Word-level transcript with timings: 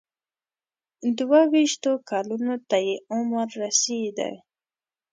دوه 1.17 1.39
ویشتو 1.53 1.91
کلونو 2.09 2.53
ته 2.69 2.77
یې 2.87 2.95
عمر 3.13 3.47
رسېدی. 3.63 4.31